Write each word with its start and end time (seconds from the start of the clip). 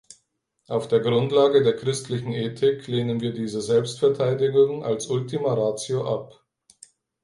Auf 0.67 0.87
der 0.87 0.99
Grundlage 0.99 1.61
der 1.61 1.75
christlichen 1.75 2.31
Ethik 2.33 2.87
lehnen 2.87 3.21
wir 3.21 3.33
diese 3.33 3.61
Selbstverteidigung 3.61 4.83
als 4.83 5.05
Ultima 5.05 5.53
ratio 5.53 6.07
ab. 6.11 6.43